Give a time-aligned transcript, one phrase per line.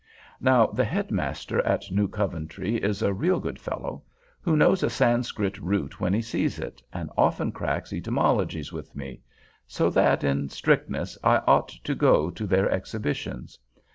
[0.39, 4.01] Now the head master at New Coventry is a real good fellow,
[4.41, 9.91] who knows a Sanskrit root when he sees it, and often cracks etymologies with me—so
[9.91, 13.59] that, in strictness, I ought to go to their exhibitions.